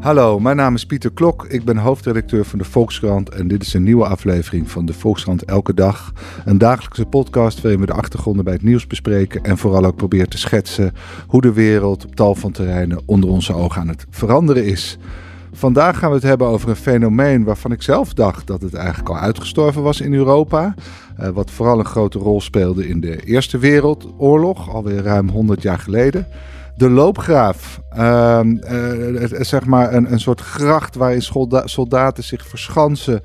[0.00, 1.46] Hallo, mijn naam is Pieter Klok.
[1.46, 5.44] Ik ben hoofdredacteur van de Volkskrant en dit is een nieuwe aflevering van de Volkskrant
[5.44, 6.12] Elke Dag.
[6.44, 10.28] Een dagelijkse podcast waarin we de achtergronden bij het nieuws bespreken en vooral ook proberen
[10.28, 10.94] te schetsen
[11.26, 14.98] hoe de wereld op tal van terreinen onder onze ogen aan het veranderen is.
[15.52, 19.08] Vandaag gaan we het hebben over een fenomeen waarvan ik zelf dacht dat het eigenlijk
[19.08, 20.74] al uitgestorven was in Europa.
[21.20, 25.78] Uh, wat vooral een grote rol speelde in de Eerste Wereldoorlog, alweer ruim 100 jaar
[25.78, 26.26] geleden.
[26.78, 27.80] De loopgraaf.
[27.96, 33.22] Uh, uh, zeg maar een, een soort gracht waarin solda soldaten zich verschansen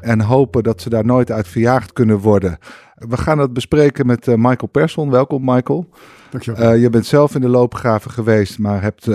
[0.00, 2.58] en hopen dat ze daar nooit uit verjaagd kunnen worden.
[2.94, 5.10] We gaan het bespreken met uh, Michael Persson.
[5.10, 5.88] Welkom Michael.
[6.30, 6.72] Dankjewel.
[6.74, 9.08] Uh, je bent zelf in de loopgraven geweest, maar hebt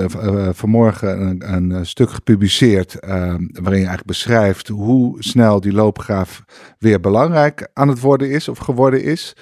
[0.52, 6.44] vanmorgen een, een, stuk gepubliceerd waarin je eigenlijk beschrijft hoe snel die loopgraaf
[6.80, 9.36] weer belangrijk aan het worden is of geworden is.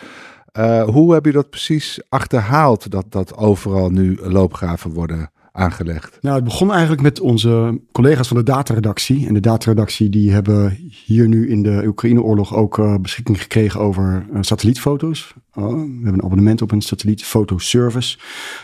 [0.57, 6.17] Uh, hoe heb je dat precies achterhaald dat, dat overal nu loopgraven worden aangelegd?
[6.21, 9.27] Nou, het begon eigenlijk met onze collega's van de dataredactie.
[9.27, 14.25] En de dataredactie die hebben hier nu in de Oekraïne-oorlog ook uh, beschikking gekregen over
[14.33, 15.33] uh, satellietfoto's.
[15.53, 18.17] we hebben een abonnement op een satellietfotoservice,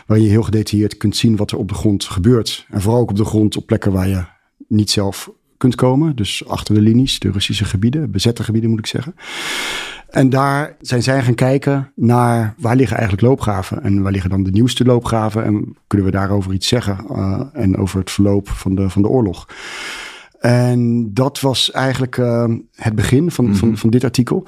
[0.06, 2.66] waarin je heel gedetailleerd kunt zien wat er op de grond gebeurt.
[2.70, 4.24] En vooral ook op de grond op plekken waar je
[4.68, 6.16] niet zelf kunt komen.
[6.16, 9.14] Dus achter de linies, de Russische gebieden, bezette gebieden moet ik zeggen.
[10.10, 14.42] En daar zijn zij gaan kijken naar waar liggen eigenlijk loopgraven en waar liggen dan
[14.42, 18.74] de nieuwste loopgraven en kunnen we daarover iets zeggen uh, en over het verloop van
[18.74, 19.48] de, van de oorlog.
[20.38, 23.60] En dat was eigenlijk uh, het begin van, mm -hmm.
[23.60, 24.46] van, van dit artikel.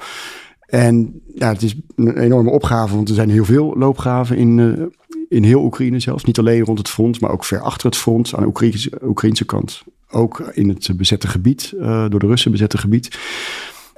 [0.65, 4.85] En ja, het is een enorme opgave, want er zijn heel veel loopgraven in, uh,
[5.29, 6.23] in heel Oekraïne zelfs.
[6.23, 9.45] Niet alleen rond het front, maar ook ver achter het front aan de Oekraïnse, Oekraïnse
[9.45, 9.83] kant.
[10.11, 13.17] Ook in het bezette gebied, door de Russen bezette gebied.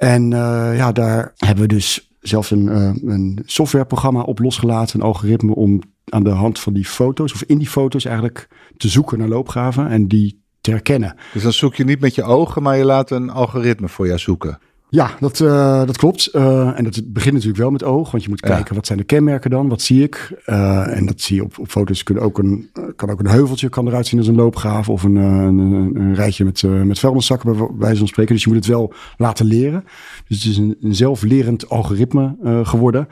[0.02, 5.06] En uh, ja, daar hebben we dus zelfs een, uh, een softwareprogramma op losgelaten, een
[5.06, 9.18] algoritme om aan de hand van die foto's, of in die foto's eigenlijk, te zoeken
[9.18, 11.16] naar loopgraven en die te herkennen.
[11.32, 14.18] Dus dan zoek je niet met je ogen, maar je laat een algoritme voor jou
[14.18, 14.58] zoeken.
[14.92, 16.30] Ja, dat, uh, dat klopt.
[16.32, 18.74] Uh, en dat begint natuurlijk wel met oog, want je moet kijken ja.
[18.74, 20.42] wat zijn de kenmerken dan, wat zie ik.
[20.46, 22.02] Uh, en dat zie je op, op foto's.
[22.02, 25.14] Kunnen ook een, kan ook een heuveltje kan eruit zien als een loopgraaf of een,
[25.16, 25.58] een,
[25.94, 28.34] een rijtje met, met vuilniszakken bij wijze van spreken.
[28.34, 29.84] Dus je moet het wel laten leren.
[30.28, 33.08] Dus het is een, een zelflerend algoritme geworden.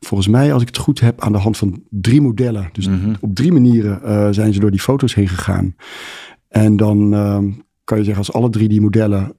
[0.00, 2.68] Volgens mij, als ik het goed heb, aan de hand van drie modellen.
[2.72, 3.16] Dus mm -hmm.
[3.20, 5.74] op drie manieren zijn ze door die foto's heen gegaan.
[6.48, 7.10] En dan
[7.84, 9.38] kan je zeggen, als alle drie die modellen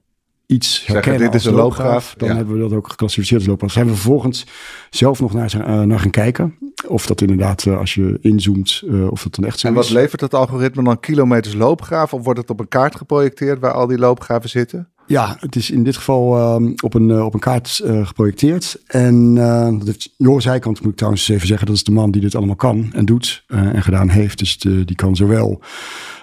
[0.52, 2.34] iets herkennen Zeggen, dit is een loopgraaf, dan ja.
[2.36, 3.72] hebben we dat ook geclassificeerd als loopgraaf.
[3.72, 4.46] Zijn we vervolgens
[4.90, 6.54] zelf nog naar, uh, naar gaan kijken
[6.86, 9.78] of dat inderdaad uh, als je inzoomt uh, of dat dan echt zo En is.
[9.78, 13.72] wat levert dat algoritme dan kilometers loopgraaf of wordt het op een kaart geprojecteerd waar
[13.72, 14.88] al die loopgraven zitten?
[15.12, 18.82] Ja, het is in dit geval uh, op, een, uh, op een kaart uh, geprojecteerd.
[18.86, 19.34] En
[19.78, 22.34] dat heeft Joris Heikant, moet ik trouwens even zeggen, dat is de man die dit
[22.34, 24.38] allemaal kan en doet en gedaan heeft.
[24.38, 25.60] Dus die kan zowel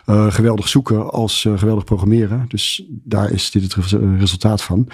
[0.05, 2.45] geweldig zoeken als geweldig programmeren.
[2.47, 3.75] Dus daar is dit het
[4.17, 4.87] resultaat van.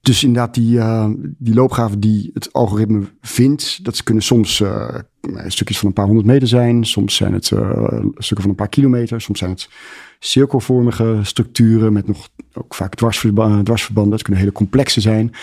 [0.00, 4.62] Dus inderdaad, die, uh, die loopgraven die het algoritme vindt, dat kunnen soms
[5.46, 6.84] stukjes van een paar honderd meter zijn.
[6.84, 7.44] Soms zijn het
[8.14, 9.20] stukken van een paar kilometer.
[9.20, 9.68] Soms zijn het
[10.18, 13.64] cirkelvormige structuren met nog ook vaak dwarsverbanden.
[13.64, 14.12] dwarsverbanden.
[14.12, 15.34] Het kunnen hele complexe zijn.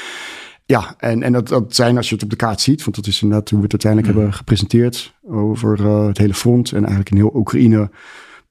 [0.66, 3.08] Ja, en, en dat, dat zijn als je het op de kaart ziet, want dat
[3.08, 4.18] is inderdaad hoe we het uiteindelijk mm.
[4.18, 7.90] hebben gepresenteerd over het hele front en eigenlijk in heel Oekraïne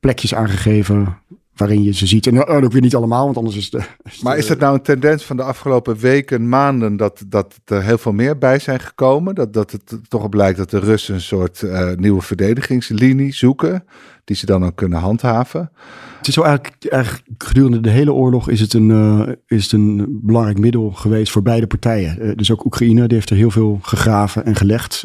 [0.01, 1.19] plekjes aangegeven
[1.57, 2.27] waarin je ze ziet.
[2.27, 3.83] En ook weer niet allemaal, want anders is de...
[4.03, 7.83] Is maar is het nou een tendens van de afgelopen weken, maanden, dat, dat er
[7.83, 9.35] heel veel meer bij zijn gekomen?
[9.35, 13.85] Dat, dat het toch blijkt dat de Russen een soort uh, nieuwe verdedigingslinie zoeken,
[14.25, 15.71] die ze dan ook kunnen handhaven?
[16.19, 19.73] Het is zo eigenlijk, eigenlijk gedurende de hele oorlog is het een, uh, is het
[19.73, 22.17] een belangrijk middel geweest voor beide partijen.
[22.21, 25.05] Uh, dus ook Oekraïne, die heeft er heel veel gegraven en gelegd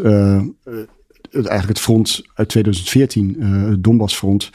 [1.31, 4.49] het, eigenlijk het front uit 2014, uh, het Donbassfront,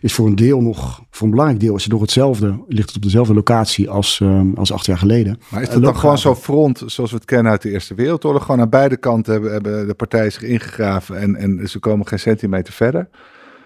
[0.00, 2.96] is voor een deel nog, voor een belangrijk deel is het nog hetzelfde, ligt het
[2.96, 5.40] op dezelfde locatie als, um, als acht jaar geleden.
[5.48, 8.44] Maar is het dan gewoon zo'n front zoals we het kennen uit de Eerste Wereldoorlog?
[8.44, 12.18] Gewoon aan beide kanten hebben, hebben de partijen zich ingegraven en, en ze komen geen
[12.18, 13.08] centimeter verder?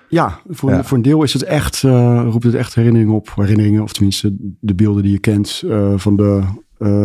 [0.09, 0.85] Ja, voor, ja.
[0.85, 3.33] voor een deel is het echt, uh, roept het echt herinneringen op.
[3.35, 5.63] Herinneringen, of tenminste de beelden die je kent
[5.97, 6.43] van, de,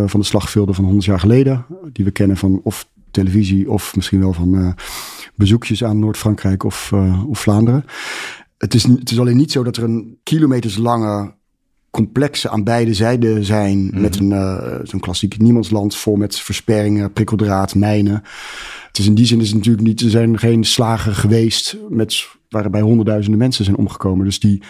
[0.06, 1.66] van de slagvelden van 100 jaar geleden.
[1.92, 4.76] Die we kennen van of televisie of misschien wel van
[5.38, 7.86] bezoekjes aan Noord-Frankrijk of, uh, of Vlaanderen.
[8.58, 11.36] Het is, het is alleen niet zo dat er een kilometerslange
[11.92, 13.86] complexen aan beide zijden zijn.
[13.86, 14.02] Mhm.
[14.02, 18.24] Met een uh, zo'n klassiek niemandsland vol met versperringen, prikkeldraad, mijnen.
[18.88, 22.28] Het is in die zin is het natuurlijk niet, er zijn geen slagen geweest met,
[22.50, 24.26] waarbij honderdduizenden mensen zijn omgekomen.
[24.26, 24.62] Dus die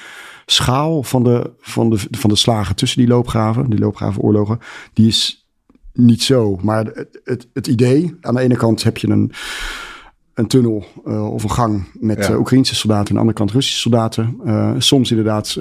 [0.45, 4.59] schaal van de, van de, van de slagen tussen die loopgraven, die loopgravenoorlogen,
[4.93, 5.47] die is
[5.93, 6.59] niet zo.
[6.61, 9.31] Maar het, het, het idee, aan de ene kant heb je een
[10.37, 12.31] een tunnel uh, of een gang met ja.
[12.31, 13.07] uh, Oekraïnse soldaten.
[13.07, 14.39] Aan de andere kant Russische soldaten.
[14.45, 15.57] Uh, soms inderdaad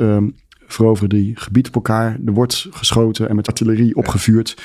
[0.68, 2.18] veroveren die gebied op elkaar.
[2.26, 4.56] Er wordt geschoten en met artillerie opgevuurd.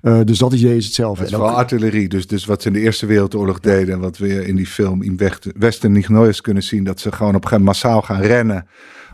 [0.00, 1.22] dus dat idee is hetzelfde.
[1.22, 2.08] Het is vooral artillerie.
[2.08, 3.94] Dus, dus wat ze in de Eerste Wereldoorlog deden...
[3.94, 5.20] en wat we in die film in
[5.58, 6.84] Western Ignoyers kunnen zien...
[6.84, 8.66] dat ze gewoon op massaal gaan rennen...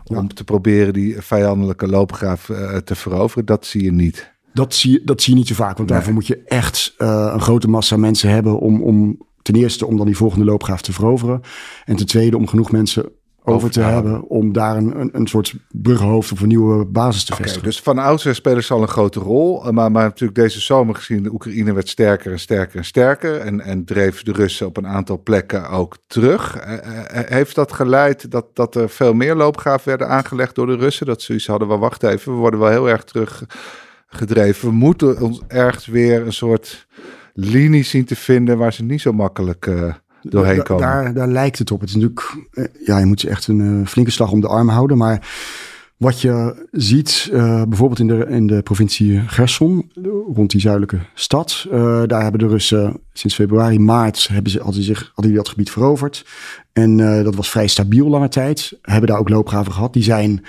[0.03, 0.27] om ja.
[0.33, 2.45] te proberen die vijandelijke loopgraaf
[2.83, 3.45] te veroveren.
[3.45, 4.33] Dat zie je niet.
[4.53, 5.77] Dat zie je, dat zie je niet zo vaak.
[5.77, 5.97] Want nee.
[5.97, 8.59] daarvoor moet je echt een grote massa mensen hebben...
[8.59, 11.41] om, om ten eerste om dan die volgende loopgraaf te veroveren.
[11.85, 13.11] En ten tweede om genoeg mensen
[13.43, 17.43] over te hebben om daar een, een, soort bruggenhoofd of een nieuwe basis te okay,
[17.43, 17.67] vestigen.
[17.67, 19.71] Dus van oudsher spelen ze al een grote rol.
[19.71, 23.39] Maar, maar natuurlijk deze zomer gezien, de Oekraïne werd sterker en sterker en sterker.
[23.39, 26.55] En, en dreef de Russen op een aantal plekken ook terug.
[26.55, 26.79] Uh,
[27.11, 31.05] heeft dat geleid dat, dat er veel meer loopgraven werden aangelegd door de Russen?
[31.05, 34.69] Dat ze zoiets hadden, wel wacht even, we worden wel heel erg teruggedreven.
[34.69, 36.87] We moeten ons ergens weer een soort
[37.37, 40.83] linie zien te vinden waar ze niet zo makkelijk uh, doorheen komen.
[40.83, 41.79] Da daar, daar lijkt het op.
[41.79, 44.47] Het is natuurlijk, uh, ja, je moet ze echt een uh, flinke slag om de
[44.47, 44.97] arm houden.
[44.97, 45.27] Maar
[45.97, 49.91] wat je ziet, bijvoorbeeld in de, in de provincie Gerson,
[50.33, 51.67] rond die zuidelijke stad,
[52.05, 55.71] daar hebben de Russen sinds februari, maart, hebben ze, hadden, zich, hadden die dat gebied
[55.71, 56.25] veroverd.
[56.73, 58.77] En dat was vrij stabiel lange tijd.
[58.81, 59.93] Hebben daar ook loopgraven gehad.
[59.93, 60.45] Die zijn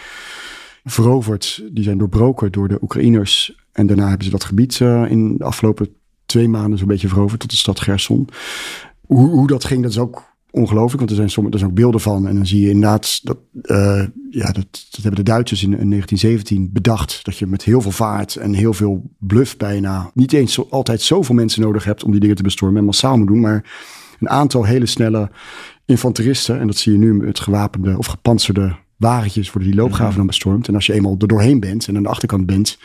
[0.84, 3.64] veroverd, die zijn doorbroken door de Oekraïners.
[3.72, 5.88] En daarna hebben ze dat gebied in de afgelopen
[6.26, 8.28] twee maanden zo'n beetje veroverd tot de stad Gerson.
[9.00, 11.78] Hoe, hoe dat ging, dat is ook ongelooflijk, want er zijn, sommige, er zijn ook
[11.78, 12.28] beelden van.
[12.28, 15.90] En dan zie je inderdaad, dat, uh, ja, dat, dat hebben de Duitsers in, in,
[15.90, 17.24] 1917 bedacht.
[17.24, 21.00] Dat je met heel veel vaart en heel veel bluff bijna niet eens zo, altijd
[21.00, 23.40] zoveel mensen nodig hebt om die dingen te bestormen en massaal moet doen.
[23.40, 23.64] Maar
[24.20, 25.30] een aantal hele snelle
[25.84, 30.26] infanteristen, en dat zie je nu met gewapende of gepantserde wagentjes worden die loopgraven dan
[30.26, 30.68] bestormd.
[30.68, 32.78] En als je eenmaal er doorheen bent en aan de achterkant bent,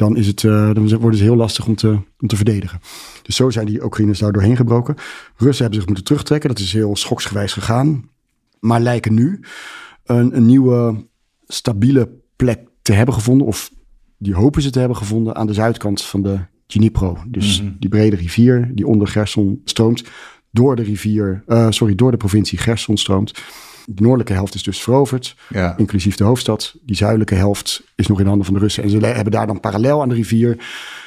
[0.00, 2.80] dan, is het, uh, dan wordt het heel lastig om te, om te verdedigen.
[3.22, 4.94] Dus zo zijn die Oekraïners daar doorheen gebroken.
[5.36, 6.48] Russen hebben zich moeten terugtrekken.
[6.48, 8.08] Dat is heel schoksgewijs gegaan.
[8.60, 9.40] Maar lijken nu
[10.04, 11.06] een, een nieuwe
[11.46, 13.46] stabiele plek te hebben gevonden.
[13.46, 13.70] Of
[14.18, 17.18] die hopen ze te hebben gevonden aan de zuidkant van de Dnipro.
[17.26, 17.76] Dus mm-hmm.
[17.80, 20.04] die brede rivier die onder Gerson stroomt.
[20.50, 23.42] Door de rivier, uh, sorry, door de provincie Gerson stroomt.
[23.94, 25.76] De noordelijke helft is dus veroverd, ja.
[25.76, 26.74] inclusief de hoofdstad.
[26.82, 28.82] Die zuidelijke helft is nog in handen van de Russen.
[28.82, 30.58] En ze hebben daar dan parallel aan de rivier...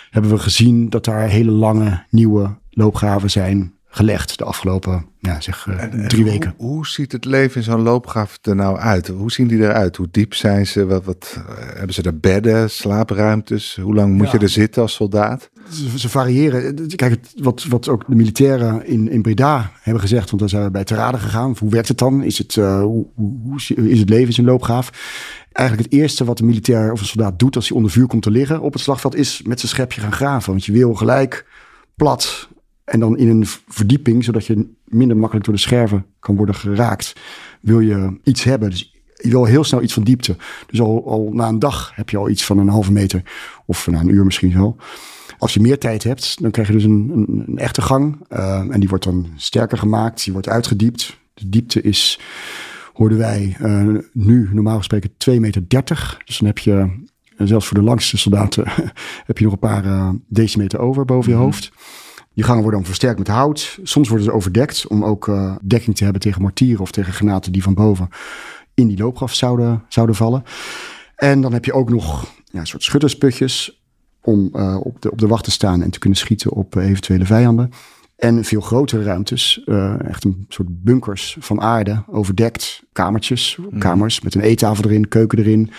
[0.09, 5.65] hebben we gezien dat daar hele lange nieuwe loopgraven zijn gelegd de afgelopen ja, zeg,
[5.65, 6.53] uh, en, en drie weken.
[6.57, 9.07] Hoe ziet het leven in zo'n loopgraaf er nou uit?
[9.07, 9.95] Hoe zien die eruit?
[9.95, 10.85] Hoe diep zijn ze?
[10.85, 11.43] Wat, wat, uh,
[11.73, 13.77] hebben ze daar bedden, slaapruimtes?
[13.81, 14.31] Hoe lang moet Ja.
[14.31, 15.49] je er zitten als soldaat?
[15.71, 16.87] Ze, ze variëren.
[16.95, 20.71] Kijk, wat, wat ook de militairen in, in Breda hebben gezegd, want daar zijn we
[20.71, 21.55] bij te raden gegaan.
[21.59, 22.23] Hoe werkt het dan?
[22.23, 24.89] Is het, uh, hoe, hoe, hoe is het leven in zijn loopgraaf?
[25.51, 28.23] Eigenlijk het eerste wat een militair of een soldaat doet als hij onder vuur komt
[28.23, 30.51] te liggen op het slagveld, is met zijn schepje gaan graven.
[30.51, 31.45] Want je wil gelijk
[31.95, 32.51] plat
[32.85, 37.13] en dan in een verdieping, zodat je minder makkelijk door de scherven kan worden geraakt,
[37.61, 38.69] wil je iets hebben.
[38.69, 38.93] Dus
[39.23, 40.35] je wil heel snel iets van diepte.
[40.67, 43.23] Dus al, al na een dag heb je al iets van een halve meter.
[43.65, 44.75] Of na een uur misschien wel.
[45.37, 48.25] Als je meer tijd hebt, dan krijg je dus een, een, een echte gang.
[48.29, 50.23] Uh, en die wordt dan sterker gemaakt.
[50.23, 51.17] Die wordt uitgediept.
[51.33, 52.19] De diepte is,
[52.93, 55.63] hoorden wij, uh, nu normaal gesproken 2,30 meter.
[56.25, 56.71] Dus dan heb je,
[57.37, 58.63] uh, zelfs voor de langste soldaten,
[59.25, 61.71] heb je nog een paar uh, decimeter over boven je hoofd.
[62.33, 63.79] Die gangen worden dan versterkt met hout.
[63.83, 67.51] Soms worden ze overdekt om ook uh, dekking te hebben tegen mortieren of tegen granaten
[67.51, 68.09] die van boven
[68.73, 70.43] in die loopgraf zouden, zouden vallen.
[71.15, 73.83] En dan heb je ook nog ja, een soort schuttersputjes
[74.21, 76.89] om uh, op, de, op de wacht te staan en te kunnen schieten op uh,
[76.89, 77.71] eventuele vijanden.
[78.15, 83.79] En veel grotere ruimtes, uh, echt een soort bunkers van aarde, overdekt, kamertjes, mm.
[83.79, 85.71] kamers met een eettafel erin, keuken erin.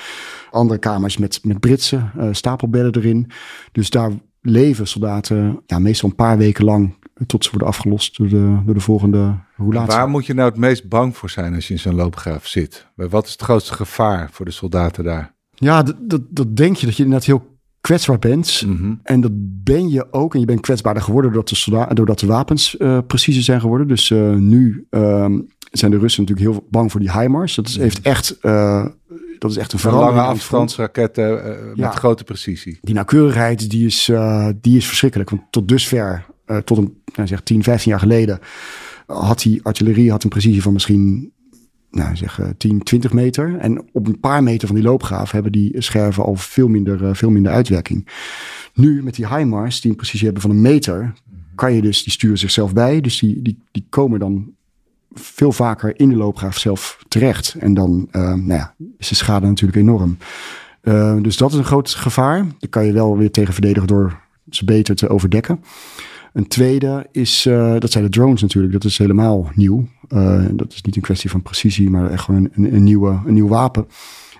[0.51, 3.31] Andere kamers met, met britsen, stapelbedden erin.
[3.73, 4.11] Dus daar
[4.47, 6.95] leven soldaten ja, meestal een paar weken lang
[7.27, 9.97] tot ze worden afgelost door de, door de volgende roulatie.
[9.97, 12.87] Waar moet je nou het meest bang voor zijn als je in zo'n loopgraaf zit?
[12.95, 15.35] Wat is het grootste gevaar voor de soldaten daar?
[15.55, 18.63] Ja, dat, dat, dat denk je, dat je inderdaad heel kwetsbaar bent.
[18.67, 19.01] Mm-hmm.
[19.03, 19.33] En dat
[19.65, 20.35] ben je ook.
[20.35, 23.89] En je bent kwetsbaarder geworden doordat de, soldaten, doordat de wapens uh, preciezer zijn geworden.
[23.89, 27.55] Dus uh, nu um, zijn de Russen natuurlijk heel bang voor die HIMARS.
[27.55, 28.39] Dat is, heeft echt...
[28.43, 28.87] Uh,
[29.49, 30.17] dat is echt een verandering.
[30.17, 31.33] Lange afstandsraketten
[31.69, 31.91] met ja.
[31.91, 32.79] grote precisie.
[32.81, 34.11] Die nauwkeurigheid die is,
[34.61, 35.31] die is verschrikkelijk.
[35.31, 36.27] Want tot dusver,
[36.65, 38.39] tot een nou zeg, 10, 15 jaar geleden...
[39.07, 41.33] had die artillerie had een precisie van misschien
[41.91, 43.57] nou, zeg, 10, 20 meter.
[43.59, 47.31] En op een paar meter van die loopgraaf hebben die scherven al veel minder, veel
[47.31, 48.09] minder uitwerking.
[48.75, 51.13] Nu met die HIMARS, die een precisie hebben van een meter,
[51.55, 53.01] kan je dus, die sturen zichzelf bij.
[53.01, 54.53] Dus die, die, die komen dan
[55.15, 57.55] veel vaker in de loopgraaf zelf terecht.
[57.59, 60.17] En dan uh, nou ja, is de schade natuurlijk enorm.
[60.83, 62.47] Uh, dus dat is een groot gevaar.
[62.59, 65.65] Daar kan je wel weer tegen verdedigen door ze beter te overdekken.
[66.33, 68.73] Een tweede is, uh, dat zijn de drones natuurlijk.
[68.73, 69.87] Dat is helemaal nieuw.
[70.53, 73.49] dat is niet een kwestie van precisie, maar echt gewoon een, een, nieuwe, een nieuw
[73.49, 73.87] wapen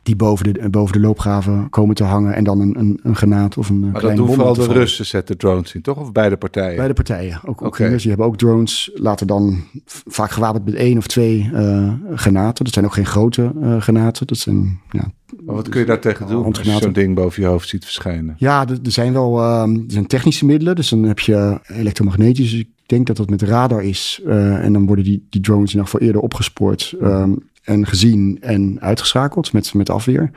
[0.05, 3.57] die boven de, boven de loopgraven komen te hangen en dan een, een, een granaat
[3.57, 5.99] of een maar kleine dat doen vooral de Russen zetten drones in, toch?
[5.99, 6.77] Of beide partijen?
[6.77, 7.41] Beide partijen.
[7.45, 9.65] Ook Oekraïners, die hebben ook drones, laten dan
[10.07, 12.65] vaak gewapend met één of twee uh, granaten.
[12.65, 14.27] Dat zijn ook geen grote uh, granaten.
[14.27, 15.13] Dat zijn, ja,
[15.45, 17.85] maar wat kun je daar tegen doen als je zo'n ding boven je hoofd ziet
[17.85, 18.35] verschijnen?
[18.39, 20.77] Ja, er, zijn wel uh, er zijn technische middelen.
[20.77, 22.51] Dus dan heb je elektromagnetisch.
[22.51, 24.21] Dus ik denk dat dat met radar is.
[24.27, 26.95] En dan worden die, die drones in ieder geval eerder opgespoord.
[27.03, 30.31] Um, en gezien en uitgeschakeld met, met afweer.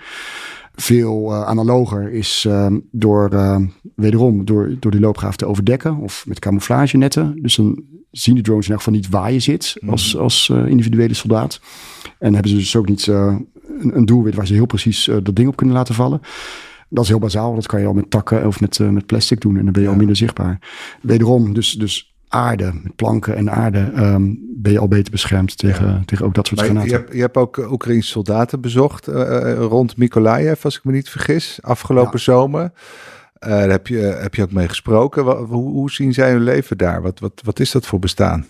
[0.75, 3.57] Veel uh, analoger is uh, door, uh,
[3.95, 7.41] wederom, door, door die loopgraaf te overdekken of met camouflagenetten.
[7.41, 10.23] Dus dan zien de drones in elk geval niet waar je zit als, mhm.
[10.23, 11.61] als individuele soldaat.
[12.19, 13.47] En hebben ze dus ook niet een,
[13.79, 16.21] een doelwit waar ze heel precies dat ding op kunnen laten vallen.
[16.89, 17.55] Dat is heel bazaal.
[17.55, 19.57] Dat kan je al met takken of met, met plastic doen.
[19.57, 20.59] En dan ben je al minder zichtbaar.
[21.01, 26.03] Wederom, dus, dus aarde, met planken en aarde, um, ben je al beter beschermd tegen,
[26.05, 26.89] tegen ook dat soort maar granaten.
[26.91, 31.09] Je hebt, je hebt ook Oekraïnse soldaten bezocht uh, rond Mykolaiv, als ik me niet
[31.09, 32.63] vergis, afgelopen zomer.
[32.63, 35.23] Uh, daar heb je, heb je ook mee gesproken.
[35.23, 37.01] Hoe, hoe zien zij hun leven daar?
[37.01, 38.45] Wat, wat, wat is dat voor bestaan?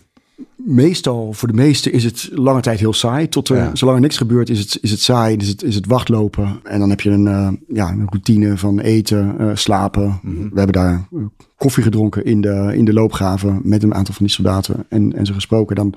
[0.67, 3.29] Meestal, voor de meesten is het lange tijd heel saai.
[3.29, 5.35] Tot er, zolang er niks gebeurt, is het, is het saai.
[5.35, 6.59] Is het, is het wachtlopen.
[6.63, 10.19] En dan heb je een, uh, ja, een routine van eten, uh, slapen.
[10.21, 10.49] Mm -hmm.
[10.49, 11.19] We hebben daar eh,
[11.57, 15.25] koffie gedronken in de, in de loopgraven met een aantal van die soldaten en, en
[15.25, 15.75] ze gesproken.
[15.75, 15.93] Dan,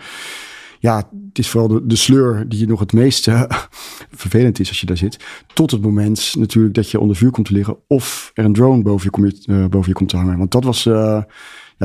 [0.78, 3.42] ja, het is vooral de, de sleur die je nog het meest uh,
[4.10, 5.18] vervelend is als je daar zit.
[5.54, 7.76] Tot het moment natuurlijk dat je onder vuur komt te liggen.
[7.86, 10.38] Of er een drone boven je, komt, boven je komt te hangen.
[10.38, 10.88] Want dat was,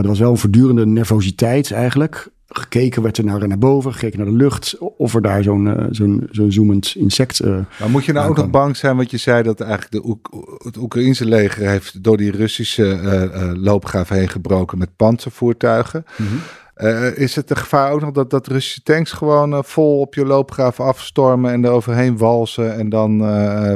[0.02, 4.28] dat was wel een voortdurende nervositeit eigenlijk gekeken werd er naar, naar boven, gekeken naar
[4.28, 7.42] de lucht, of er daar zo'n uh, zo'n zo'n zoemend insect.
[7.42, 10.10] Uh, maar moet je nou ook nog bang zijn, want je zei dat eigenlijk de
[10.10, 10.30] Oek
[10.64, 13.00] het Oekraïnse leger heeft door die Russische
[13.34, 16.06] uh, loopgraaf heen gebroken met panzervoertuigen.
[16.18, 17.14] Mm -hmm.
[17.16, 20.80] is het de gevaar ook nog dat, dat Russische tanks gewoon vol op je loopgraaf
[20.80, 23.20] afstormen en er overheen walsen en dan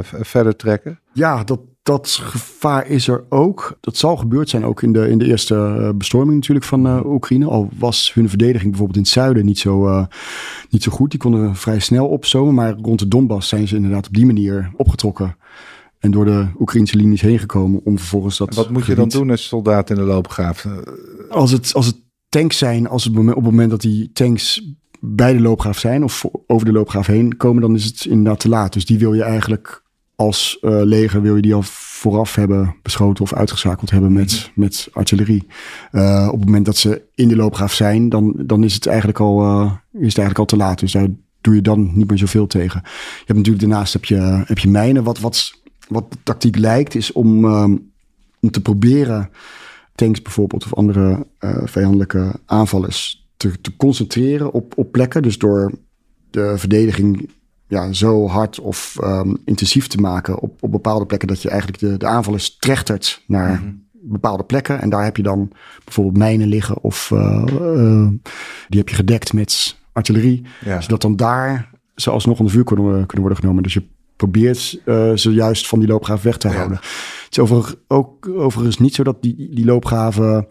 [0.04, 1.00] verder trekken?
[1.12, 1.60] Ja, dat,
[1.90, 3.76] dat gevaar is er ook.
[3.80, 7.00] Dat zal gebeurd zijn ook in de, in de eerste eh, bestorming natuurlijk van uh,
[7.04, 7.46] Oekraïne.
[7.46, 10.06] Al was hun verdediging bijvoorbeeld in het zuiden niet zo, uh,
[10.68, 11.10] niet zo goed.
[11.10, 12.54] Die konden vrij snel opstomen.
[12.54, 15.36] Maar rond de Donbass zijn ze inderdaad op die manier opgetrokken.
[15.98, 18.54] En door de Oekraïnse linies heen gekomen om vervolgens dat.
[18.54, 20.66] wat moet je dan doen als soldaat in de loopgraaf?
[21.30, 21.96] Als het, als het
[22.28, 26.24] tanks zijn, als het op het moment dat die tanks bij de loopgraaf zijn of
[26.46, 28.72] over de loopgraaf heen komen, dan is het inderdaad te laat.
[28.72, 29.82] Dus die wil je eigenlijk
[30.20, 34.60] als uh, leger wil je die al vooraf hebben beschoten of uitgeschakeld hebben met, mhm.
[34.60, 35.46] met artillerie.
[35.92, 39.20] Uh, op het moment dat ze in de loopgraaf zijn, dan, dan is, het eigenlijk
[39.20, 40.78] al, uh, is het eigenlijk al te laat.
[40.78, 41.06] Dus daar
[41.40, 42.80] doe je dan niet meer zoveel tegen.
[42.84, 45.04] Je hebt natuurlijk daarnaast heb je, heb je mijnen.
[45.04, 47.92] Wat, wat, wat de tactiek lijkt, is om, um,
[48.40, 49.30] om te proberen
[49.94, 51.26] tanks bijvoorbeeld of andere
[51.64, 55.22] vijandelijke aanvallers te, te concentreren op, op plekken.
[55.22, 55.72] Dus door
[56.30, 57.30] de verdediging
[57.70, 61.80] ja, zo hard of um, intensief te maken op, op bepaalde plekken dat je eigenlijk
[61.80, 63.72] de, de aanvallers trechtert naar mhm.
[63.92, 64.80] bepaalde plekken.
[64.80, 65.50] En daar heb je dan
[65.84, 68.08] bijvoorbeeld mijnen liggen of uh, uh,
[68.68, 70.42] die heb je gedekt met artillerie.
[70.64, 70.80] Ja.
[70.80, 73.62] Zodat dan daar ze alsnog onder vuur kunnen, kunnen worden genomen.
[73.62, 73.82] Dus je
[74.16, 76.76] probeert uh, ze juist van die loopgraven weg te houden.
[76.76, 80.48] Het is over, ook overigens niet zo dat die, die loopgraven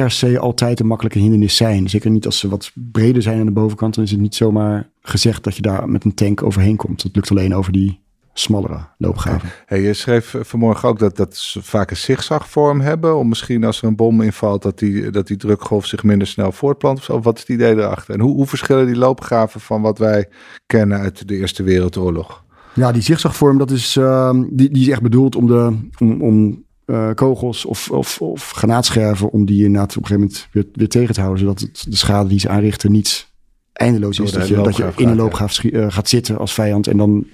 [0.00, 1.88] per se altijd een makkelijke hindernis zijn.
[1.88, 3.94] Zeker niet als ze wat breder zijn aan de bovenkant.
[3.94, 7.02] Dan is het niet zomaar gezegd dat je daar met een tank overheen komt.
[7.02, 8.00] Dat lukt alleen over die
[8.32, 9.48] smallere loopgraven.
[9.66, 13.16] Hey, je schreef vanmorgen ook dat, dat ze vaak een zigzagvorm hebben.
[13.16, 16.52] Om misschien als er een bom invalt, dat die, dat die drukgolf zich minder snel
[16.52, 17.10] voortplant.
[17.10, 18.14] Of wat is het idee erachter?
[18.14, 20.28] En hoe, hoe verschillen die loopgraven van wat wij
[20.66, 22.44] kennen uit de Eerste Wereldoorlog?
[22.72, 26.64] Ja, die zigzagvorm, dat is, uh, die, die is echt bedoeld om, de, om, om
[26.86, 30.88] uh, kogels of, of, of granaatscherven om die inderdaad op een gegeven moment weer, weer
[30.88, 31.42] tegen te houden.
[31.42, 33.28] Zodat het, de schade die ze aanrichten niet
[33.72, 34.32] eindeloos is.
[34.32, 37.26] Dat je, dat je in een loopgraaf uh, gaat zitten als vijand en dan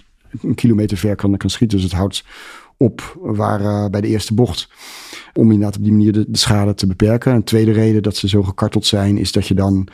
[0.42, 1.78] een kilometer ver kan, kan schieten.
[1.78, 2.24] Dus het houdt
[2.76, 4.68] op waar uh, bij de eerste bocht.
[5.32, 7.34] Om inderdaad op die manier de, de, schade te beperken.
[7.34, 9.88] Een tweede reden dat ze zo gekarteld zijn, is dat je dan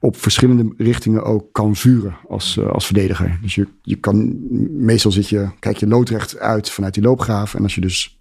[0.00, 3.38] op verschillende richtingen ook kan vuren als, uh, als verdediger.
[3.42, 4.36] Dus je, je kan,
[4.70, 7.54] meestal zit je, kijk je loodrecht uit vanuit die loopgraaf.
[7.54, 8.17] En als je dus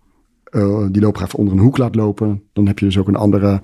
[0.51, 3.61] uh, die loopgraaf onder een hoek laat lopen, dan heb je dus ook een andere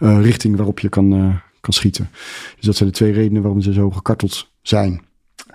[0.00, 2.08] uh, richting waarop je kan, uh, kan schieten.
[2.56, 5.00] Dus dat zijn de twee redenen waarom ze zo gekarteld zijn.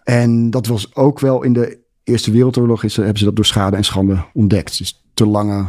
[0.03, 3.75] En dat was ook wel in de Eerste Wereldoorlog is, hebben ze dat door schade
[3.75, 4.77] en schande ontdekt.
[4.77, 5.65] Dus te lange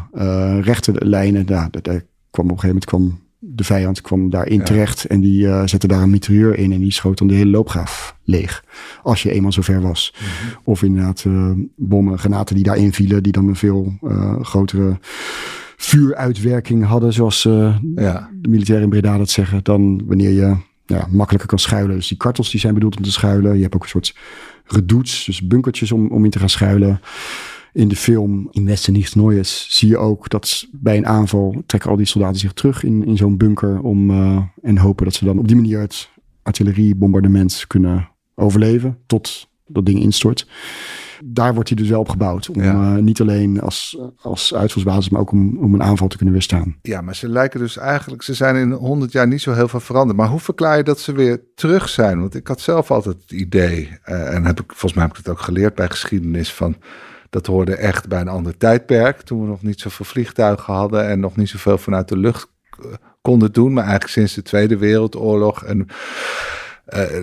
[0.61, 1.47] rechte lijnen.
[1.47, 5.67] Daar, daar, kwam op een gegeven moment kwam de vijand kwam daarin terecht en die
[5.69, 8.65] zette daar een mitrailleur in en die schoot dan de hele loopgraaf leeg.
[9.07, 10.15] Als je eenmaal zover was.
[10.15, 10.57] Mhm.
[10.65, 14.99] Of inderdaad uh, bommen, granaten die daarin vielen, die dan een veel uh, grotere
[15.77, 17.43] vuuruitwerking hadden, zoals
[17.95, 18.31] ja.
[18.35, 21.97] de militairen in Breda dat zeggen, dan wanneer je ja, makkelijker kan schuilen.
[21.97, 23.57] Dus die kartels die zijn bedoeld om te schuilen.
[23.57, 24.17] Je hebt ook een soort
[24.65, 27.01] redouts, dus bunkertjes om, om in te gaan schuilen.
[27.73, 31.91] In de film in Westen Nichts Neues zie je ook dat bij een aanval trekken
[31.91, 35.25] al die soldaten zich terug in, in zo'n bunker om, uh, en hopen dat ze
[35.25, 36.11] dan op die manier het
[36.43, 40.47] artilleriebombardement kunnen overleven tot dat ding instort.
[41.25, 42.49] Daar wordt hij dus wel op gebouwd.
[42.49, 46.35] Om uh, niet alleen als, als uitvalsbasis, maar ook om, om een aanval te kunnen
[46.35, 46.77] weerstaan.
[46.83, 49.81] Ja, maar ze lijken dus eigenlijk, ze zijn in 100 jaar niet zo heel veel
[49.81, 50.19] veranderd.
[50.19, 52.21] Maar hoe verklaar je dat ze weer terug zijn?
[52.21, 55.25] Want ik had zelf altijd het idee, uh, en heb ik, volgens mij heb ik
[55.25, 56.77] het ook geleerd bij geschiedenis, van
[57.31, 59.21] dat hoorde echt bij een ander tijdperk.
[59.21, 62.87] Toen we nog niet zoveel vliegtuigen hadden en nog niet zoveel vanuit de lucht eh,
[63.21, 63.73] konden doen.
[63.73, 65.87] Maar eigenlijk sinds de Tweede Wereldoorlog en,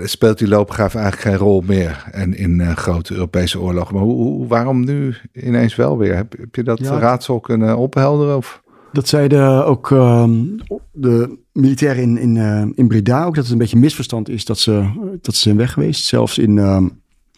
[0.03, 2.05] speelt die loopgraaf eigenlijk geen rol meer.
[2.12, 3.93] En in uh, grote Europese oorlogen.
[3.93, 6.15] Maar hoe, hoe, waarom nu ineens wel weer?
[6.15, 8.38] Heb, heb je dat raadsel kunnen ophelderen?
[8.38, 8.62] Of?
[8.91, 10.29] Dat zeiden ook uh,
[10.91, 14.60] de militairen in, in, uh, in Breda ook dat het een beetje misverstand is dat
[14.60, 14.89] ze,
[15.22, 16.05] dat ze zijn weg geweest.
[16.05, 16.88] Zelfs in, ehm,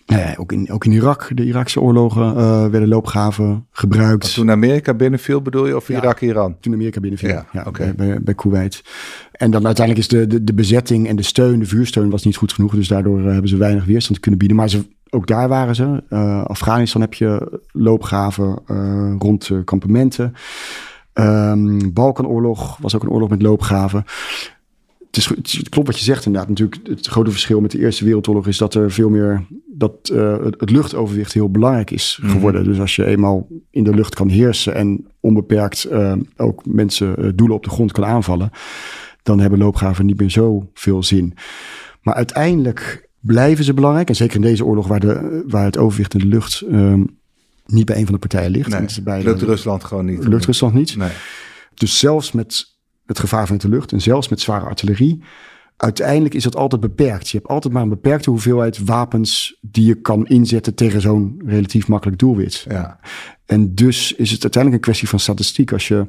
[0.06, 4.34] ja, ook, in, ook in Irak, de Irakse oorlogen, uh, werden loopgraven gebruikt.
[4.34, 6.56] toen Amerika binnenviel bedoel je, of Irak-Iran?
[6.60, 7.96] Toen Amerika binnenviel, ja, ja okay.
[7.96, 8.84] bij, bij, Kuwait.
[9.32, 12.36] En dan uiteindelijk is de, de, de, bezetting en de steun, de vuursteun was niet
[12.36, 12.76] goed genoeg.
[12.76, 14.58] Dus daardoor uh, hebben ze weinig weerstand kunnen bieden.
[14.58, 16.04] Maar ze, ook daar waren ze.
[16.10, 18.60] Uh, Afghanistan heb je loopgraven
[19.20, 20.34] rond kampementen.
[21.14, 24.06] Um, Balkanoorlog was ook een oorlog met loopgraven
[25.16, 26.50] het, is, klopt wat je zegt inderdaad.
[26.50, 30.38] Natuurlijk, het grote verschil met de Eerste Wereldoorlog is dat er veel meer dat uh,
[30.58, 32.32] het, luchtoverwicht heel belangrijk is mhm.
[32.32, 32.64] geworden.
[32.64, 37.32] Dus als je eenmaal in de lucht kan heersen en onbeperkt uh, ook mensen uh,
[37.36, 38.50] doelen op de grond kan aanvallen,
[39.24, 41.34] dan hebben loopgraven niet meer zo veel zin.
[42.02, 44.10] Maar uiteindelijk blijven ze belangrijk.
[44.10, 47.18] En zeker in deze oorlog waar, de, waar het overwicht in de lucht um,
[47.66, 48.70] niet bij een van de partijen ligt.
[48.70, 50.28] Nee, bij lukt Rusland gewoon niet.
[50.28, 50.96] Lukt Rusland niet.
[50.96, 51.12] Nee.
[51.74, 52.75] Dus zelfs met
[53.06, 55.24] het gevaar vanuit de lucht en zelfs met zware artillerie.
[55.78, 57.30] Uiteindelijk is dat altijd beperkt.
[57.30, 61.88] Je hebt altijd maar een beperkte hoeveelheid wapens die je kan inzetten tegen zo'n relatief
[61.88, 62.66] makkelijk doelwit.
[62.70, 63.00] Ja.
[63.46, 65.72] En dus is het uiteindelijk een kwestie van statistiek.
[65.72, 66.08] Als je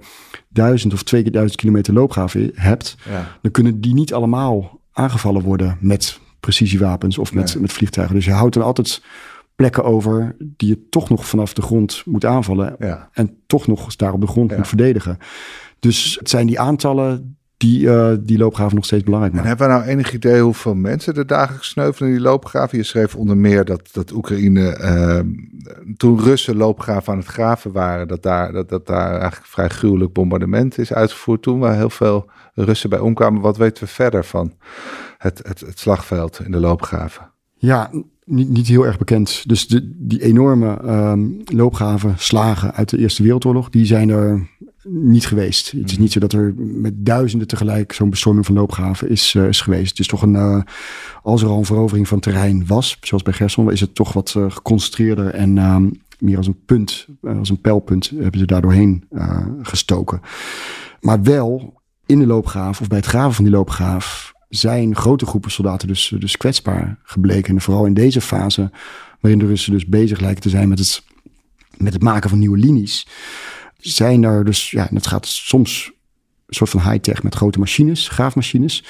[0.48, 3.38] duizend of twee keer duizend kilometer loopgraven hebt, ja.
[3.42, 8.16] dan kunnen die niet allemaal aangevallen worden met precisiewapens of met, met vliegtuigen.
[8.16, 9.02] Dus je houdt er altijd
[9.54, 12.76] plekken over die je toch nog vanaf de grond moet aanvallen.
[12.78, 13.09] Ja.
[13.12, 15.18] En toch nog daar op de grond moet verdedigen.
[15.87, 19.51] Dus het zijn die aantallen die uh, die loopgraven nog steeds belangrijk maken.
[19.51, 22.79] En hebben we nou enig idee hoeveel mensen er dagelijks sneuvelen in die loopgraven?
[22.79, 25.20] Je schreef onder meer dat, dat Oekraïne, uh,
[25.96, 30.12] toen Russen loopgraven aan het graven waren, dat daar, dat, dat daar eigenlijk vrij gruwelijk
[30.12, 33.40] bombardement is uitgevoerd toen, waar heel veel Russen bij omkwamen.
[33.40, 34.53] Wat weten we verder van
[35.18, 37.31] het, het, het slagveld in de loopgraven?
[37.57, 37.90] Ja,
[38.25, 39.49] niet, niet heel erg bekend.
[39.49, 44.49] Dus de, die enorme um, loopgraven, slagen uit de Eerste Wereldoorlog, die zijn er
[44.88, 45.70] niet geweest.
[45.70, 46.01] Het is mhm.
[46.01, 49.90] niet zo dat er met duizenden tegelijk zo'n bestorming van loopgraven is, uh, is geweest.
[49.90, 50.61] Het is toch een, uh,
[51.22, 54.35] als er al een verovering van terrein was, zoals bij Gerson, is het toch wat
[54.37, 59.05] uh, geconcentreerder en ehm, meer als een punt, als een pijlpunt hebben ze daar doorheen
[59.62, 60.20] gestoken.
[61.01, 65.51] Maar wel in de loopgraaf of bij het graven van die loopgraaf zijn grote groepen
[65.51, 67.55] soldaten dus, dus kwetsbaar gebleken.
[67.55, 68.70] En vooral in deze fase,
[69.20, 71.03] waarin de Russen dus bezig lijken te zijn met het,
[71.77, 73.07] met het maken van nieuwe linies
[73.78, 75.94] zijn er dus, ja, het gaat soms
[76.46, 78.84] een soort van high-tech met grote machines, graafmachines.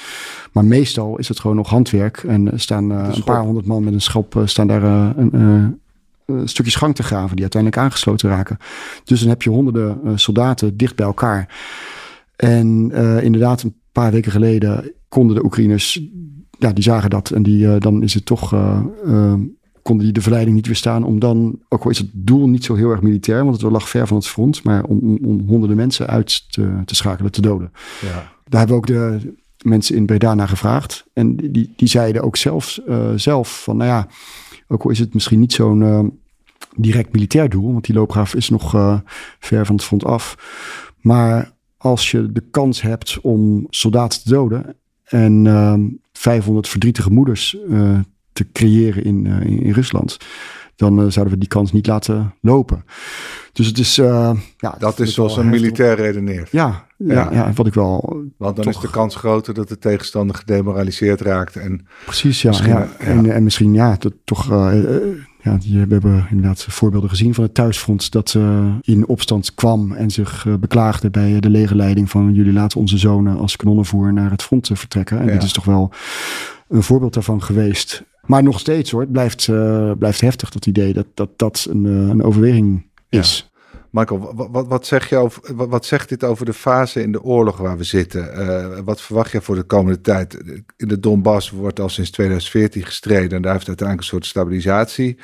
[0.51, 2.17] Maar meestal is het gewoon nog handwerk.
[2.17, 5.09] En er staan uh, een paar honderd man met een schop, uh, staan daar uh,
[5.15, 5.79] een,
[6.43, 8.57] stukjes gang te graven die uiteindelijk aangesloten raken.
[9.03, 11.55] Dus dan heb je honderden soldaten dicht bij elkaar.
[12.35, 16.01] En inderdaad, een paar weken geleden konden de Oekraïners,
[16.59, 17.29] ja, die zagen dat.
[17.29, 18.55] En die, dan is het toch
[19.87, 22.75] konden die de verleiding niet weerstaan om dan, ook al is het doel niet zo
[22.75, 26.07] heel erg militair, want het lag ver van het front, maar om, om, honderden mensen
[26.07, 27.71] uit te, te, schakelen, te doden.
[28.01, 28.31] Ja.
[28.45, 31.05] Daar hebben we ook de mensen in Breda naar gevraagd.
[31.13, 34.07] En die, die zeiden ook zelf, uh, zelf van, nou ja,
[34.67, 36.03] ook al is het misschien niet zo'n uh,
[36.75, 38.99] direct militair doel, want die loopgraaf is nog uh,
[39.39, 40.37] ver van het front af.
[41.01, 47.57] Maar als je de kans hebt om soldaten te doden en 500 verdrietige moeders
[48.37, 50.17] te creëren in, uh, in, Rusland,
[50.75, 52.85] dan zouden we die kans niet laten lopen.
[53.53, 53.95] Dus het is.
[53.95, 56.51] ja, dat is zoals een militair redeneert.
[56.51, 57.51] Ja, ja, ja.
[57.53, 58.23] wat ik wel.
[58.37, 61.55] Want dan is de kans groter dat de tegenstander gedemoraliseerd raakt.
[61.55, 62.51] En precies, ja.
[62.65, 64.49] ja, En, en misschien, ja, dat toch
[65.47, 69.91] ja, die, we hebben inderdaad voorbeelden gezien van het thuisfront dat uh, in opstand kwam
[69.91, 74.31] en zich uh, beklaagde bij de legerleiding van jullie laten onze zonen als kanonnenvoer naar
[74.31, 75.19] het front vertrekken.
[75.19, 75.31] En ja.
[75.31, 75.91] dit is toch wel
[76.69, 78.03] een voorbeeld daarvan geweest.
[78.27, 81.85] Maar nog steeds hoor, het blijft, uh, blijft heftig dat idee dat dat, dat een,
[81.85, 83.51] een overweging is.
[83.89, 87.23] Michael, wat, wat, zeg je over, wat, wat, zegt dit over de fase in de
[87.23, 88.39] oorlog waar we zitten?
[88.39, 90.33] Uh, wat verwacht je voor de komende tijd?
[90.77, 95.17] In de Donbass wordt al sinds 2014 gestreden en daar heeft uiteindelijk een soort stabilisatie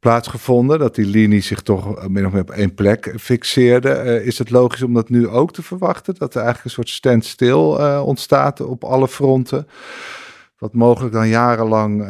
[0.00, 0.78] plaatsgevonden.
[0.78, 4.02] Dat die linie zich toch min of meer op één plek fixeerde.
[4.04, 6.14] Uh, is het logisch om dat nu ook te verwachten?
[6.18, 9.66] Dat er eigenlijk een soort standstill uh, ontstaat op alle fronten?
[10.60, 12.04] Wat mogelijk dan jarenlang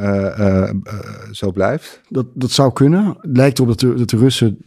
[1.30, 2.00] zo blijft?
[2.08, 3.16] Dat, dat zou kunnen.
[3.20, 4.58] Het lijkt erop dat de, de Russen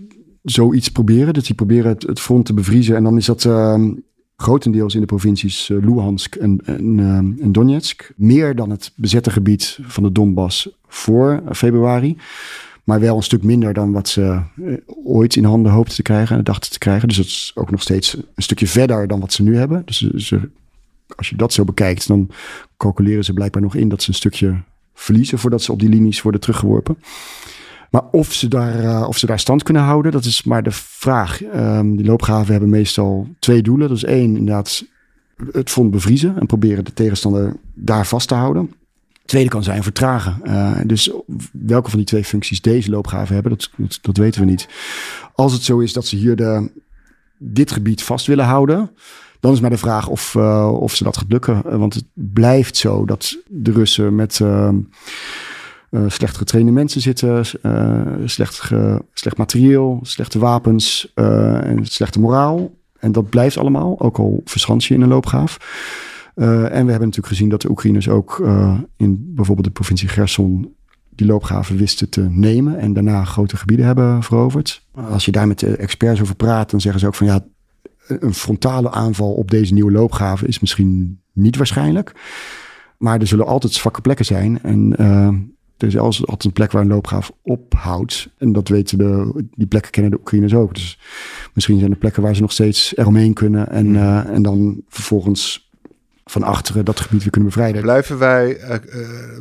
[0.43, 1.33] zoiets proberen.
[1.33, 2.95] Dat die proberen het, het front te bevriezen.
[2.95, 3.83] En dan is dat uh,
[4.35, 8.13] grotendeels in de provincies uh, Luhansk en, en, uh, en, Donetsk.
[8.15, 12.17] Meer dan het bezette gebied van de Donbass voor februari.
[12.83, 16.37] Maar wel een stuk minder dan wat ze eh, ooit in handen hoopten te krijgen
[16.37, 17.07] en dachten te krijgen.
[17.07, 19.81] Dus dat is ook nog steeds een stukje verder dan wat ze nu hebben.
[19.85, 20.49] Dus ze,
[21.15, 22.29] als je dat zo bekijkt, dan
[22.77, 24.61] calculeren ze blijkbaar nog in dat ze een stukje
[24.93, 26.97] verliezen voordat ze op die linies worden teruggeworpen.
[27.93, 30.71] Maar of ze, daar, uh, of ze daar stand kunnen houden, dat is maar de
[30.71, 31.41] vraag.
[31.55, 33.87] Um, die loopgraven hebben meestal twee doelen.
[33.87, 34.85] Dat is één, inderdaad,
[35.51, 38.73] het front bevriezen en proberen de tegenstander daar vast te houden.
[39.25, 40.41] Tweede kan zijn vertragen.
[40.43, 41.11] Uh, dus
[41.51, 44.67] welke van die twee functies deze loopgraven hebben, dat, dat, dat, weten we niet.
[45.35, 46.71] Als het zo is dat ze hier de,
[47.37, 48.91] dit gebied vast willen houden,
[49.43, 51.77] dan is maar de vraag of, uh, of ze dat gaat lukken.
[51.77, 54.69] Want het blijft zo dat de Russen met uh,
[56.07, 57.45] slecht getrainde mensen zitten,
[58.25, 58.71] slecht,
[59.13, 62.71] slecht materieel, slechte wapens en slechte moraal.
[62.99, 65.57] En dat blijft allemaal, ook al verschans je in een loopgraaf.
[66.35, 68.47] en we hebben natuurlijk gezien dat de Oekraïners ook
[68.97, 70.75] in bijvoorbeeld de provincie Gerson
[71.09, 74.85] die loopgraven wisten te nemen en daarna grote gebieden hebben veroverd.
[75.09, 77.45] Als je daar met de experts over praat, dan zeggen ze ook van ja,
[78.07, 82.11] een frontale aanval op deze nieuwe loopgraven is misschien niet waarschijnlijk.
[82.97, 84.61] Maar er zullen altijd zwakke plekken zijn.
[84.61, 84.95] En
[85.83, 88.29] er is altijd een plek waar een loopgraaf ophoudt.
[88.37, 90.73] En dat weten de, die plekken kennen de Oekraïners ook.
[90.73, 90.99] Dus
[91.53, 93.69] misschien zijn er plekken waar ze nog steeds eromheen kunnen.
[93.69, 93.95] En, mm.
[93.95, 95.71] uh, en dan vervolgens
[96.25, 97.81] van achteren dat gebied weer kunnen bevrijden.
[97.81, 98.75] Blijven wij uh,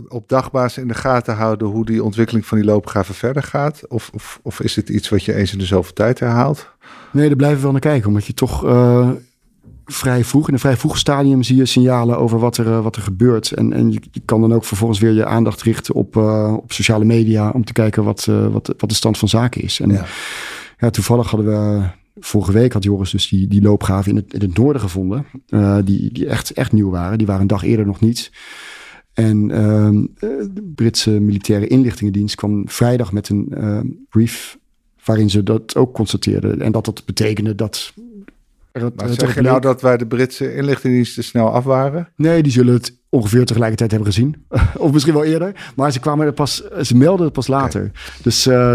[0.08, 3.82] op dagbasis in de gaten houden hoe die ontwikkeling van die loopgraven verder gaat?
[3.88, 6.70] Of, of, of is dit iets wat je eens in de zoveel tijd herhaalt?
[7.10, 8.08] Nee, daar blijven we wel naar kijken.
[8.08, 8.64] Omdat je toch
[9.86, 12.96] vrij vroeg, in een vrij vroeg stadium zie je signalen over wat er, eh, wat
[12.96, 13.50] er gebeurt.
[13.50, 16.16] En, en je, kan dan ook vervolgens weer je aandacht richten op,
[16.56, 19.80] op sociale media om te kijken wat, wat, wat de stand van zaken is.
[19.80, 20.04] En ja.
[20.78, 20.90] ja.
[20.90, 21.84] toevallig hadden we
[22.18, 25.26] vorige week had Joris dus die, die loopgraven in het, in het noorden gevonden.
[25.48, 27.18] Uh, die, die echt, echt nieuw waren.
[27.18, 28.32] Die waren een dag eerder nog niet.
[29.12, 30.06] En ehm,
[30.54, 34.58] de Britse militaire inlichtingendienst kwam vrijdag met een brief
[35.04, 36.60] waarin ze dat ook constateerden.
[36.60, 37.92] En dat dat betekende dat
[38.72, 42.08] maar zeg je nou dat wij de Britse inlichtingendiensten snel af waren?
[42.16, 44.46] Nee, die zullen het ongeveer tegelijkertijd hebben gezien.
[44.78, 45.72] of misschien wel eerder.
[45.76, 47.90] Maar ze kwamen er pas, ze melden het pas later.
[48.22, 48.74] Dus uh,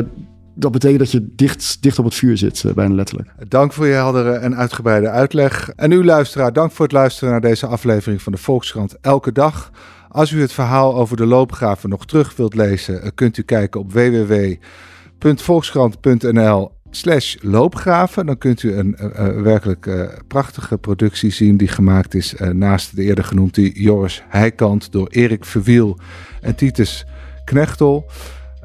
[0.57, 3.29] dat betekent dat je dicht, dicht op het vuur zit, uh, bijna letterlijk.
[3.47, 5.69] Dank voor je heldere en uitgebreide uitleg.
[5.75, 9.71] En u luisteraar, dank voor het luisteren naar deze aflevering van de Volkskrant Elke Dag.
[10.09, 13.79] Als u het verhaal over de loopgraven nog terug wilt lezen, eh, kunt u kijken
[13.79, 18.25] op www.volkskrant.nl slash loopgraven.
[18.25, 18.97] Dan kunt u een
[19.43, 25.07] werkelijk uh, prachtige productie zien die gemaakt is naast de eerder genoemde Joris Heikant door
[25.07, 25.99] Erik Verwiel
[26.41, 27.05] en Titus
[27.45, 28.05] Knechtel.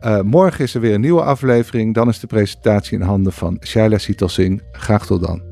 [0.05, 1.95] Uh, morgen is er weer een nieuwe aflevering.
[1.95, 4.63] Dan is de presentatie in handen van Shaila Sietelsing.
[4.73, 5.52] Graag tot dan.